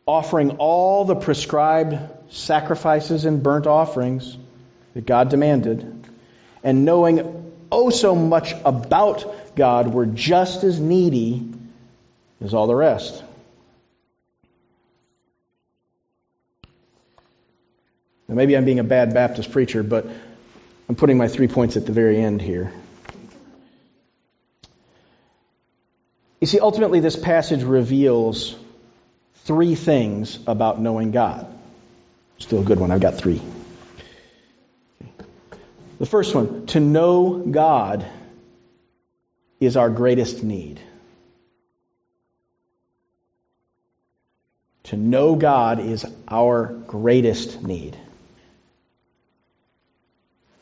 offering 0.05 0.57
all 0.57 1.05
the 1.05 1.15
prescribed 1.15 1.97
sacrifices 2.29 3.25
and 3.25 3.43
burnt 3.43 3.67
offerings 3.67 4.37
that 4.93 5.05
God 5.05 5.29
demanded, 5.29 6.07
and 6.63 6.85
knowing 6.85 7.53
oh 7.71 7.89
so 7.89 8.15
much 8.15 8.53
about 8.65 9.55
God, 9.55 9.93
were 9.93 10.05
just 10.05 10.63
as 10.63 10.79
needy 10.79 11.51
as 12.41 12.53
all 12.53 12.67
the 12.67 12.75
rest. 12.75 13.23
Now, 18.27 18.35
maybe 18.35 18.57
I'm 18.57 18.65
being 18.65 18.79
a 18.79 18.83
bad 18.83 19.13
Baptist 19.13 19.51
preacher, 19.51 19.83
but 19.83 20.05
I'm 20.89 20.95
putting 20.95 21.17
my 21.17 21.27
three 21.27 21.47
points 21.47 21.77
at 21.77 21.85
the 21.85 21.93
very 21.93 22.21
end 22.21 22.41
here. 22.41 22.71
You 26.39 26.47
see, 26.47 26.59
ultimately, 26.59 26.99
this 26.99 27.15
passage 27.15 27.63
reveals 27.63 28.55
three 29.45 29.75
things 29.75 30.37
about 30.45 30.79
knowing 30.79 31.11
God. 31.11 31.47
Still 32.37 32.59
a 32.59 32.63
good 32.63 32.79
one. 32.79 32.91
I've 32.91 33.01
got 33.01 33.15
three. 33.15 33.41
The 35.99 36.05
first 36.05 36.35
one 36.35 36.67
to 36.67 36.79
know 36.79 37.39
God 37.39 38.05
is 39.59 39.77
our 39.77 39.89
greatest 39.89 40.43
need. 40.43 40.79
To 44.83 44.97
know 44.97 45.35
God 45.35 45.79
is 45.79 46.05
our 46.27 46.67
greatest 46.67 47.63
need 47.63 47.97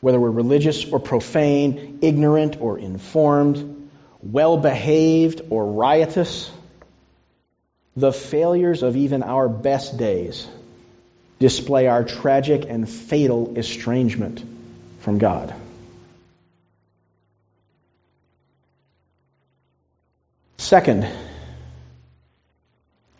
whether 0.06 0.20
we're 0.20 0.30
religious 0.30 0.84
or 0.84 1.00
profane, 1.00 1.98
ignorant 2.00 2.60
or 2.60 2.78
informed, 2.78 3.75
well 4.32 4.56
behaved 4.56 5.42
or 5.50 5.72
riotous, 5.72 6.50
the 7.96 8.12
failures 8.12 8.82
of 8.82 8.96
even 8.96 9.22
our 9.22 9.48
best 9.48 9.96
days 9.96 10.46
display 11.38 11.86
our 11.86 12.04
tragic 12.04 12.64
and 12.68 12.88
fatal 12.88 13.56
estrangement 13.56 14.42
from 15.00 15.18
God. 15.18 15.54
Second, 20.58 21.06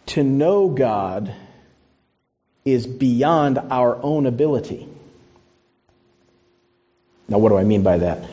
to 0.07 0.23
know 0.25 0.69
God 0.69 1.33
is 2.65 2.87
beyond 2.87 3.59
our 3.59 4.03
own 4.03 4.27
ability. 4.27 4.89
Now, 7.29 7.39
what 7.39 7.51
do 7.51 7.57
I 7.57 7.65
mean 7.65 7.83
by 7.83 7.99
that? 7.99 8.25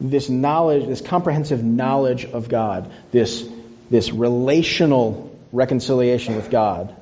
This 0.00 0.28
knowledge, 0.28 0.86
this 0.86 1.00
comprehensive 1.00 1.64
knowledge 1.64 2.24
of 2.24 2.48
God, 2.48 2.92
this, 3.12 3.48
this 3.90 4.12
relational 4.12 5.34
reconciliation 5.52 6.36
with 6.36 6.50
God, 6.50 6.94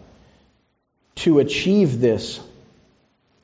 to 1.17 1.39
achieve 1.39 2.01
this 2.01 2.41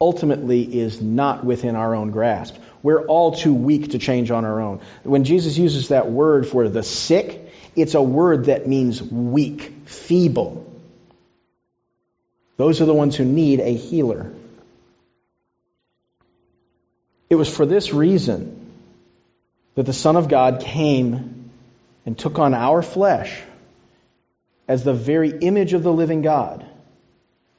ultimately 0.00 0.62
is 0.62 1.00
not 1.00 1.44
within 1.44 1.76
our 1.76 1.94
own 1.94 2.10
grasp. 2.10 2.56
We're 2.82 3.04
all 3.06 3.32
too 3.32 3.52
weak 3.52 3.90
to 3.90 3.98
change 3.98 4.30
on 4.30 4.44
our 4.44 4.60
own. 4.60 4.80
When 5.02 5.24
Jesus 5.24 5.58
uses 5.58 5.88
that 5.88 6.10
word 6.10 6.46
for 6.46 6.68
the 6.68 6.82
sick, 6.82 7.52
it's 7.76 7.94
a 7.94 8.02
word 8.02 8.46
that 8.46 8.66
means 8.66 9.02
weak, 9.02 9.72
feeble. 9.84 10.66
Those 12.56 12.80
are 12.80 12.86
the 12.86 12.94
ones 12.94 13.16
who 13.16 13.24
need 13.24 13.60
a 13.60 13.74
healer. 13.74 14.32
It 17.28 17.36
was 17.36 17.48
for 17.48 17.64
this 17.64 17.92
reason 17.92 18.59
that 19.74 19.86
the 19.86 19.92
Son 19.92 20.16
of 20.16 20.28
God 20.28 20.60
came 20.60 21.50
and 22.06 22.18
took 22.18 22.38
on 22.38 22.54
our 22.54 22.82
flesh 22.82 23.40
as 24.66 24.84
the 24.84 24.94
very 24.94 25.30
image 25.30 25.72
of 25.72 25.82
the 25.82 25.92
living 25.92 26.22
God, 26.22 26.64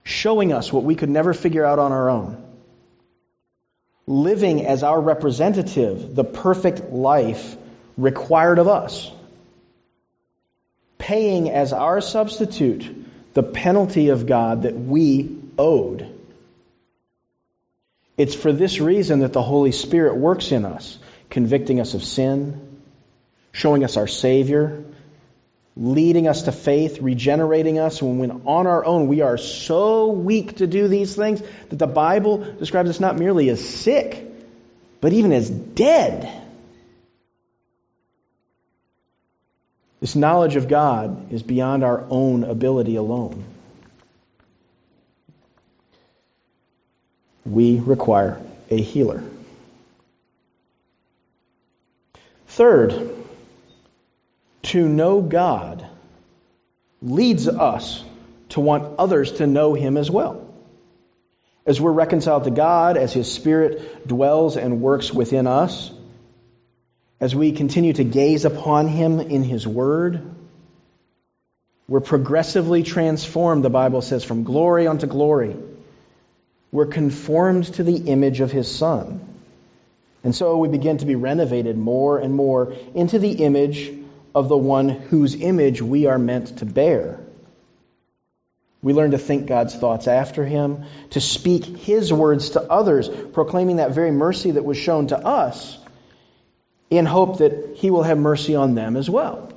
showing 0.03 0.53
us 0.53 0.71
what 0.71 0.83
we 0.83 0.95
could 0.95 1.09
never 1.09 1.33
figure 1.33 1.65
out 1.65 1.79
on 1.79 1.91
our 1.91 2.09
own. 2.09 2.43
Living 4.07 4.65
as 4.65 4.83
our 4.83 4.99
representative, 4.99 6.15
the 6.15 6.23
perfect 6.23 6.91
life 6.91 7.55
required 7.97 8.59
of 8.59 8.67
us. 8.67 9.11
Paying 10.97 11.49
as 11.49 11.73
our 11.73 12.01
substitute 12.01 13.01
the 13.33 13.43
penalty 13.43 14.09
of 14.09 14.25
God 14.25 14.63
that 14.63 14.75
we 14.75 15.37
owed. 15.57 16.07
It's 18.17 18.35
for 18.35 18.51
this 18.51 18.79
reason 18.79 19.19
that 19.19 19.33
the 19.33 19.41
Holy 19.41 19.71
Spirit 19.71 20.15
works 20.17 20.51
in 20.51 20.65
us, 20.65 20.97
convicting 21.31 21.79
us 21.79 21.95
of 21.95 22.03
sin, 22.03 22.79
showing 23.51 23.83
us 23.83 23.97
our 23.97 24.05
Savior, 24.05 24.85
leading 25.75 26.27
us 26.27 26.43
to 26.43 26.51
faith, 26.51 26.99
regenerating 27.01 27.79
us 27.79 28.01
when, 28.01 28.19
when 28.19 28.31
on 28.45 28.67
our 28.67 28.85
own 28.85 29.07
we 29.07 29.21
are 29.21 29.37
so 29.37 30.11
weak 30.11 30.57
to 30.57 30.67
do 30.67 30.87
these 30.87 31.15
things 31.15 31.41
that 31.69 31.79
the 31.79 31.87
Bible 31.87 32.37
describes 32.59 32.91
us 32.91 32.99
not 32.99 33.17
merely 33.17 33.49
as 33.49 33.67
sick, 33.67 34.23
but 34.99 35.11
even 35.13 35.31
as 35.31 35.49
dead. 35.49 36.31
This 39.99 40.15
knowledge 40.15 40.55
of 40.55 40.67
God 40.67 41.31
is 41.31 41.41
beyond 41.41 41.83
our 41.83 42.05
own 42.09 42.43
ability 42.43 42.95
alone. 42.95 43.43
we 47.45 47.79
require 47.79 48.41
a 48.69 48.81
healer. 48.81 49.23
Third, 52.61 53.09
to 54.61 54.87
know 54.87 55.19
God 55.19 55.83
leads 57.01 57.47
us 57.47 58.03
to 58.49 58.59
want 58.59 58.99
others 58.99 59.31
to 59.39 59.47
know 59.47 59.73
Him 59.73 59.97
as 59.97 60.11
well. 60.11 60.47
As 61.65 61.81
we're 61.81 61.91
reconciled 61.91 62.43
to 62.43 62.51
God, 62.51 62.97
as 62.97 63.13
His 63.13 63.31
Spirit 63.31 64.07
dwells 64.07 64.57
and 64.57 64.79
works 64.79 65.11
within 65.11 65.47
us, 65.47 65.89
as 67.19 67.33
we 67.33 67.51
continue 67.51 67.93
to 67.93 68.03
gaze 68.03 68.45
upon 68.45 68.87
him 68.87 69.19
in 69.19 69.43
his 69.43 69.65
word, 69.65 70.21
we're 71.87 71.99
progressively 71.99 72.83
transformed, 72.83 73.63
the 73.63 73.71
Bible 73.71 74.03
says, 74.03 74.23
from 74.23 74.43
glory 74.43 74.85
unto 74.85 75.07
glory. 75.07 75.55
We're 76.71 76.85
conformed 76.85 77.73
to 77.73 77.83
the 77.83 77.97
image 77.97 78.39
of 78.39 78.51
his 78.51 78.69
Son. 78.69 79.30
And 80.23 80.35
so 80.35 80.57
we 80.57 80.67
begin 80.67 80.97
to 80.97 81.05
be 81.05 81.15
renovated 81.15 81.77
more 81.77 82.19
and 82.19 82.33
more 82.33 82.73
into 82.93 83.19
the 83.19 83.31
image 83.31 83.91
of 84.35 84.49
the 84.49 84.57
one 84.57 84.89
whose 84.89 85.35
image 85.35 85.81
we 85.81 86.05
are 86.05 86.19
meant 86.19 86.59
to 86.59 86.65
bear. 86.65 87.19
We 88.83 88.93
learn 88.93 89.11
to 89.11 89.17
think 89.17 89.45
God's 89.47 89.75
thoughts 89.75 90.07
after 90.07 90.43
him, 90.43 90.85
to 91.11 91.21
speak 91.21 91.65
his 91.65 92.11
words 92.11 92.51
to 92.51 92.61
others, 92.61 93.09
proclaiming 93.09 93.75
that 93.77 93.91
very 93.91 94.11
mercy 94.11 94.51
that 94.51 94.65
was 94.65 94.77
shown 94.77 95.07
to 95.07 95.17
us 95.17 95.77
in 96.89 97.05
hope 97.05 97.39
that 97.39 97.75
he 97.75 97.91
will 97.91 98.03
have 98.03 98.17
mercy 98.17 98.55
on 98.55 98.75
them 98.75 98.97
as 98.97 99.09
well. 99.09 99.51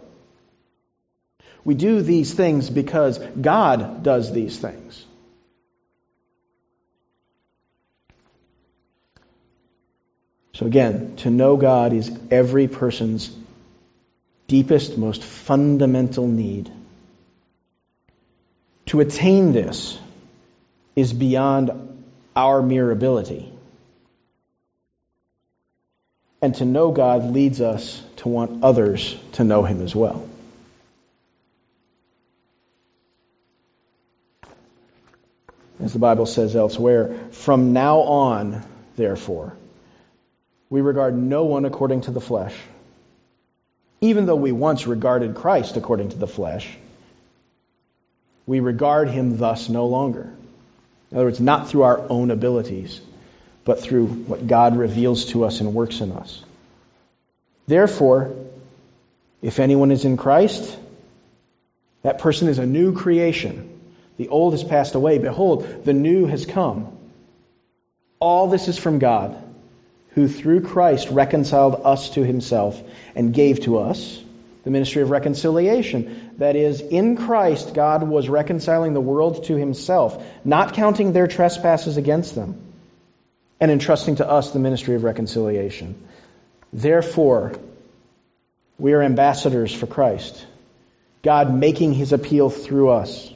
We 1.64 1.74
do 1.74 2.03
these 2.03 2.33
things 2.33 2.68
because 2.68 3.18
God 3.18 4.03
does 4.03 4.33
these 4.33 4.59
things. 4.59 5.05
So 10.55 10.67
again, 10.67 11.17
to 11.17 11.31
know 11.31 11.57
God 11.57 11.93
is 11.93 12.17
every 12.31 12.69
person's 12.69 13.37
deepest, 14.47 14.97
most 14.97 15.23
fundamental 15.23 16.29
need. 16.29 16.71
To 18.87 19.01
attain 19.01 19.53
this 19.53 19.99
is 20.95 21.12
beyond 21.12 21.73
our 22.37 22.62
mere 22.62 22.90
ability. 22.93 23.53
And 26.40 26.55
to 26.57 26.64
know 26.64 26.93
God 26.93 27.33
leads 27.33 27.61
us 27.61 28.01
to 28.17 28.29
want 28.29 28.62
others 28.62 29.17
to 29.33 29.45
know 29.45 29.64
Him 29.64 29.83
as 29.83 29.95
well. 29.95 30.29
As 35.81 35.93
the 35.93 35.99
Bible 35.99 36.27
says 36.27 36.55
elsewhere, 36.55 37.17
from 37.33 37.73
now 37.73 38.01
on, 38.01 38.62
therefore, 38.95 39.57
we 40.75 40.81
regard 40.81 41.17
no 41.17 41.45
one 41.45 41.67
according 41.67 42.01
to 42.01 42.11
the 42.11 42.21
flesh. 42.21 42.53
Even 44.01 44.27
though 44.27 44.35
we 44.35 44.51
once 44.51 44.89
regarded 44.89 45.37
Christ 45.37 45.77
according 45.77 46.09
to 46.09 46.17
the 46.19 46.27
flesh, 46.27 46.69
we 48.45 48.59
regard 48.59 49.09
him 49.09 49.37
thus 49.37 49.69
no 49.69 49.87
longer. 49.87 50.35
In 51.13 51.17
other 51.17 51.27
words, 51.27 51.39
not 51.39 51.69
through 51.69 51.85
our 51.85 52.05
own 52.11 52.33
abilities, 52.33 53.01
but 53.65 53.83
through 53.83 54.07
what 54.07 54.49
God 54.49 54.77
reveals 54.77 55.27
to 55.27 55.45
us 55.45 55.61
and 55.61 55.75
works 55.75 56.01
in 56.01 56.11
us. 56.11 56.43
Therefore, 57.69 58.35
if 59.43 59.61
anyone 59.61 59.93
is 59.93 60.05
in 60.05 60.17
Christ, 60.17 60.77
that 62.03 62.19
person 62.19 62.49
is 62.49 62.59
a 62.59 62.67
new 62.67 62.95
creation. 62.97 63.81
The 64.17 64.27
old 64.27 64.55
has 64.55 64.65
passed 64.65 64.97
away. 64.97 65.19
Behold, 65.19 65.85
the 65.85 65.93
new 65.93 66.27
has 66.27 66.45
come. 66.45 66.89
All 68.19 68.49
this 68.49 68.67
is 68.67 68.77
from 68.77 68.99
God, 68.99 69.41
who 70.14 70.29
through 70.29 70.61
Christ 70.62 71.09
reconciled 71.11 71.81
us 71.85 72.11
to 72.11 72.24
himself 72.24 72.81
and 73.14 73.35
gave 73.35 73.61
to 73.61 73.79
us 73.79 74.22
the 74.64 74.70
ministry 74.70 75.03
of 75.03 75.11
reconciliation. 75.11 76.33
That 76.38 76.57
is, 76.57 76.81
in 76.81 77.16
Christ, 77.16 77.74
God 77.74 78.03
was 78.03 78.29
reconciling 78.29 78.94
the 78.94 79.00
world 79.00 79.44
to 79.44 79.57
himself, 79.57 80.24
not 80.44 80.74
counting 80.74 81.12
their 81.12 81.27
trespasses 81.27 81.96
against 81.96 82.35
them, 82.35 82.61
and 83.61 83.70
entrusting 83.70 84.16
to 84.16 84.29
us 84.29 84.50
the 84.50 84.59
ministry 84.59 84.94
of 84.94 85.05
reconciliation. 85.05 85.94
Therefore, 86.72 87.53
we 88.79 88.92
are 88.94 89.03
ambassadors 89.03 89.72
for 89.72 89.87
Christ, 89.87 90.46
God 91.22 91.55
making 91.55 91.92
his 91.92 92.12
appeal 92.12 92.50
through 92.50 92.90
us. 92.90 93.33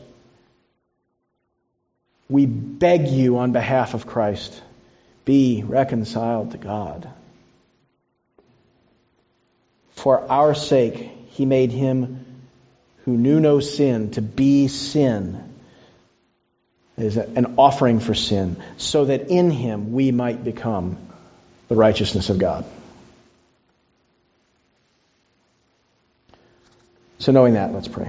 We 2.28 2.46
beg 2.46 3.08
you 3.08 3.38
on 3.38 3.52
behalf 3.52 3.94
of 3.94 4.06
Christ, 4.06 4.60
be 5.28 5.62
reconciled 5.62 6.52
to 6.52 6.56
God. 6.56 7.06
For 9.94 10.18
our 10.32 10.54
sake, 10.54 10.96
he 11.32 11.44
made 11.44 11.70
him 11.70 12.24
who 13.04 13.14
knew 13.14 13.38
no 13.38 13.60
sin 13.60 14.10
to 14.12 14.22
be 14.22 14.68
sin 14.68 15.44
is 16.96 17.18
an 17.18 17.56
offering 17.58 18.00
for 18.00 18.14
sin, 18.14 18.56
so 18.78 19.04
that 19.04 19.28
in 19.28 19.50
him 19.50 19.92
we 19.92 20.12
might 20.12 20.42
become 20.42 20.96
the 21.68 21.76
righteousness 21.76 22.30
of 22.30 22.38
God. 22.38 22.64
So, 27.18 27.32
knowing 27.32 27.52
that, 27.52 27.74
let's 27.74 27.88
pray. 27.88 28.08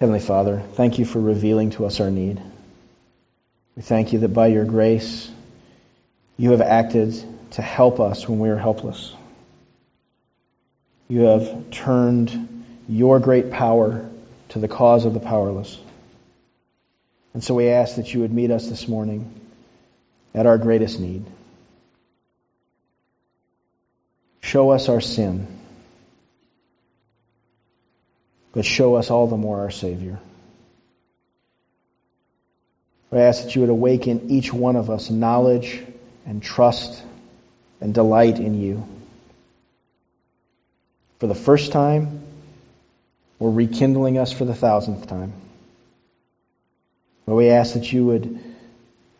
Heavenly 0.00 0.18
Father, 0.18 0.60
thank 0.72 0.98
you 0.98 1.04
for 1.04 1.20
revealing 1.20 1.70
to 1.70 1.86
us 1.86 2.00
our 2.00 2.10
need. 2.10 2.42
We 3.76 3.82
thank 3.82 4.12
you 4.12 4.20
that 4.20 4.28
by 4.28 4.48
your 4.48 4.64
grace, 4.64 5.30
you 6.36 6.52
have 6.52 6.60
acted 6.60 7.14
to 7.52 7.62
help 7.62 8.00
us 8.00 8.28
when 8.28 8.38
we 8.38 8.48
are 8.50 8.56
helpless. 8.56 9.12
You 11.08 11.22
have 11.22 11.70
turned 11.70 12.64
your 12.88 13.20
great 13.20 13.50
power 13.50 14.08
to 14.50 14.58
the 14.58 14.68
cause 14.68 15.04
of 15.04 15.14
the 15.14 15.20
powerless. 15.20 15.78
And 17.32 17.42
so 17.42 17.54
we 17.54 17.68
ask 17.68 17.96
that 17.96 18.12
you 18.14 18.20
would 18.20 18.32
meet 18.32 18.50
us 18.50 18.68
this 18.68 18.86
morning 18.86 19.40
at 20.34 20.46
our 20.46 20.58
greatest 20.58 21.00
need. 21.00 21.24
Show 24.40 24.70
us 24.70 24.88
our 24.88 25.00
sin 25.00 25.46
but 28.54 28.64
show 28.64 28.94
us 28.94 29.10
all 29.10 29.26
the 29.26 29.36
more 29.36 29.60
our 29.60 29.70
Savior. 29.70 30.20
I 33.14 33.22
ask 33.22 33.44
that 33.44 33.54
you 33.54 33.60
would 33.60 33.70
awaken 33.70 34.30
each 34.30 34.52
one 34.52 34.76
of 34.76 34.90
us 34.90 35.10
knowledge 35.10 35.82
and 36.26 36.42
trust 36.42 37.02
and 37.80 37.94
delight 37.94 38.38
in 38.38 38.60
you. 38.60 38.86
For 41.20 41.26
the 41.26 41.34
first 41.34 41.72
time, 41.72 42.22
or 43.38 43.50
rekindling 43.50 44.18
us 44.18 44.32
for 44.32 44.44
the 44.44 44.54
thousandth 44.54 45.06
time. 45.06 45.32
Lord, 47.26 47.38
we 47.38 47.50
ask 47.50 47.74
that 47.74 47.92
you 47.92 48.06
would 48.06 48.40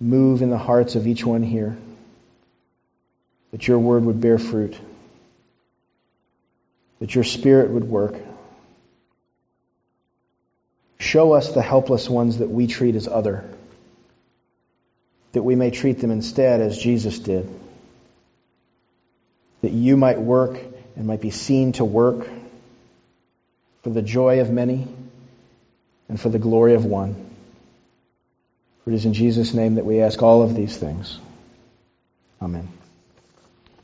move 0.01 0.43
in 0.43 0.51
the 0.51 0.59
hearts 0.59 0.95
of 0.95 1.07
each 1.07 1.25
one 1.25 1.43
here, 1.43 1.77
that 3.53 3.67
your 3.67 3.79
word 3.79 4.05
would 4.05 4.21
bear 4.21 4.39
fruit, 4.39 4.79
that 7.01 7.15
your 7.15 7.25
spirit 7.25 7.71
would 7.71 7.85
work. 7.85 8.15
Show 10.99 11.33
us 11.33 11.53
the 11.53 11.63
helpless 11.63 12.09
ones 12.09 12.39
that 12.39 12.51
we 12.51 12.67
treat 12.67 12.95
as 12.95 13.09
other, 13.09 13.45
that 15.35 15.43
we 15.43 15.57
may 15.57 15.71
treat 15.71 15.99
them 15.99 16.11
instead 16.11 16.61
as 16.61 16.79
Jesus 16.79 17.19
did, 17.19 17.49
that 19.61 19.73
you 19.73 19.97
might 19.97 20.21
work 20.21 20.59
and 20.97 21.07
might 21.07 21.21
be 21.21 21.31
seen 21.31 21.73
to 21.73 21.85
work 21.85 22.29
for 23.83 23.91
the 23.91 24.03
joy 24.03 24.41
of 24.41 24.51
many 24.51 24.89
and 26.09 26.21
for 26.21 26.29
the 26.29 26.39
glory 26.39 26.75
of 26.75 26.85
one. 26.85 27.15
For 28.85 28.91
it 28.91 28.95
is 28.95 29.07
in 29.07 29.13
Jesus' 29.13 29.55
name 29.55 29.75
that 29.75 29.85
we 29.85 30.01
ask 30.01 30.23
all 30.23 30.43
of 30.43 30.55
these 30.55 30.77
things. 30.77 31.19
Amen. 32.41 32.69